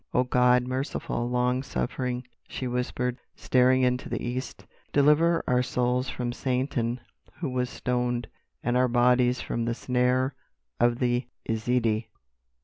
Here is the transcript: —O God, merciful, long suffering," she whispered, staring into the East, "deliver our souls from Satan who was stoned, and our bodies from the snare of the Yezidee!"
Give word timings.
—O 0.15 0.23
God, 0.23 0.63
merciful, 0.63 1.29
long 1.29 1.61
suffering," 1.61 2.23
she 2.47 2.65
whispered, 2.67 3.19
staring 3.35 3.83
into 3.83 4.09
the 4.09 4.19
East, 4.25 4.65
"deliver 4.91 5.43
our 5.47 5.61
souls 5.61 6.09
from 6.09 6.33
Satan 6.33 6.99
who 7.35 7.51
was 7.51 7.69
stoned, 7.69 8.27
and 8.63 8.75
our 8.75 8.87
bodies 8.87 9.41
from 9.41 9.65
the 9.65 9.75
snare 9.75 10.33
of 10.79 10.97
the 10.97 11.27
Yezidee!" 11.47 12.07